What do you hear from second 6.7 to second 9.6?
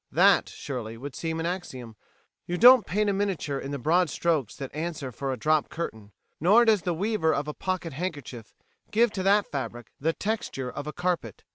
the weaver of a pocket handkerchief give to that